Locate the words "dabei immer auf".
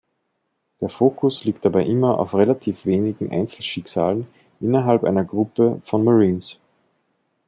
1.63-2.33